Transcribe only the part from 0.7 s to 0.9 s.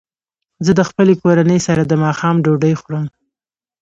د